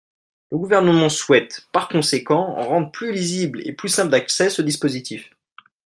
Le 0.51 0.57
Gouvernement 0.57 1.09
souhaite, 1.09 1.67
par 1.73 1.87
conséquent, 1.87 2.55
rendre 2.55 2.89
plus 2.89 3.11
lisible 3.11 3.61
et 3.67 3.71
plus 3.73 3.87
simple 3.89 4.09
d’accès 4.09 4.49
ce 4.49 4.63
dispositif. 4.63 5.29